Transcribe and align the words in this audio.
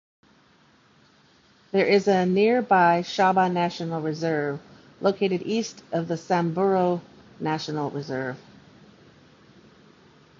There 1.71 1.85
is 1.85 2.07
a 2.07 2.25
nearby 2.25 3.03
Shaba 3.03 3.53
National 3.53 4.01
Reserve, 4.01 4.59
located 4.99 5.43
east 5.45 5.83
of 5.91 6.07
the 6.07 6.17
Samburu 6.17 7.01
National 7.39 7.91
Reserve. 7.91 8.39